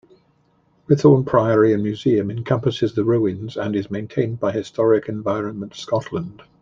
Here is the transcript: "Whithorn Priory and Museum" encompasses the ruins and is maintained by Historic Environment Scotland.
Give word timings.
"Whithorn 0.87 1.25
Priory 1.27 1.73
and 1.73 1.83
Museum" 1.83 2.31
encompasses 2.31 2.95
the 2.95 3.03
ruins 3.05 3.55
and 3.55 3.75
is 3.75 3.91
maintained 3.91 4.39
by 4.39 4.51
Historic 4.51 5.07
Environment 5.07 5.75
Scotland. 5.75 6.41